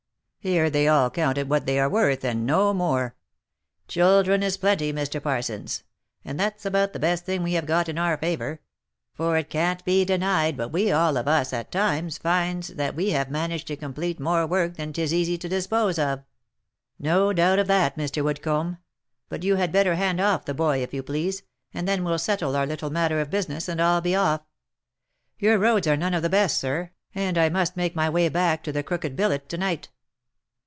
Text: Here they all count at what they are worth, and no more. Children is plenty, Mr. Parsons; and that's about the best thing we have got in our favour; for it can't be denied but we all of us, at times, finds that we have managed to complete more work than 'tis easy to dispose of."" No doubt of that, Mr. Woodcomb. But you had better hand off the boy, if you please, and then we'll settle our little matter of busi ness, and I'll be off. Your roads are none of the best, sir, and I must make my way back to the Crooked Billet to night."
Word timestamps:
Here 0.43 0.71
they 0.71 0.87
all 0.87 1.11
count 1.11 1.37
at 1.37 1.47
what 1.47 1.67
they 1.67 1.77
are 1.79 1.87
worth, 1.87 2.23
and 2.25 2.47
no 2.47 2.73
more. 2.73 3.15
Children 3.87 4.41
is 4.41 4.57
plenty, 4.57 4.91
Mr. 4.91 5.21
Parsons; 5.21 5.83
and 6.25 6.39
that's 6.39 6.65
about 6.65 6.93
the 6.93 6.99
best 6.99 7.25
thing 7.25 7.43
we 7.43 7.53
have 7.53 7.67
got 7.67 7.87
in 7.87 7.99
our 7.99 8.17
favour; 8.17 8.59
for 9.13 9.37
it 9.37 9.51
can't 9.51 9.85
be 9.85 10.03
denied 10.03 10.57
but 10.57 10.69
we 10.71 10.91
all 10.91 11.15
of 11.15 11.27
us, 11.27 11.53
at 11.53 11.71
times, 11.71 12.17
finds 12.17 12.69
that 12.69 12.95
we 12.95 13.11
have 13.11 13.29
managed 13.29 13.67
to 13.67 13.75
complete 13.75 14.19
more 14.19 14.47
work 14.47 14.77
than 14.77 14.91
'tis 14.91 15.13
easy 15.13 15.37
to 15.37 15.47
dispose 15.47 15.99
of."" 15.99 16.23
No 16.99 17.31
doubt 17.33 17.59
of 17.59 17.67
that, 17.67 17.95
Mr. 17.95 18.23
Woodcomb. 18.23 18.77
But 19.29 19.43
you 19.43 19.57
had 19.57 19.71
better 19.71 19.93
hand 19.93 20.19
off 20.19 20.45
the 20.45 20.55
boy, 20.55 20.81
if 20.81 20.91
you 20.91 21.03
please, 21.03 21.43
and 21.71 21.87
then 21.87 22.03
we'll 22.03 22.17
settle 22.17 22.55
our 22.55 22.65
little 22.65 22.89
matter 22.89 23.21
of 23.21 23.29
busi 23.29 23.49
ness, 23.49 23.69
and 23.69 23.79
I'll 23.79 24.01
be 24.01 24.15
off. 24.15 24.41
Your 25.37 25.59
roads 25.59 25.85
are 25.85 25.95
none 25.95 26.15
of 26.15 26.23
the 26.23 26.29
best, 26.29 26.59
sir, 26.59 26.89
and 27.13 27.37
I 27.37 27.49
must 27.49 27.77
make 27.77 27.95
my 27.95 28.09
way 28.09 28.27
back 28.27 28.63
to 28.63 28.71
the 28.71 28.81
Crooked 28.81 29.15
Billet 29.15 29.47
to 29.49 29.57
night." 29.59 29.89